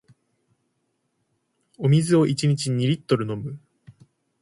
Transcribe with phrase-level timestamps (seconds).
[1.77, 3.59] お水を一日二リットル飲む